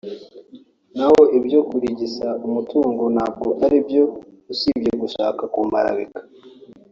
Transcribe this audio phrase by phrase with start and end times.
[0.97, 4.03] naho ibyo kurigisa umutungo ntabwo ari byo
[4.51, 6.21] usibye gushaka kumparabika”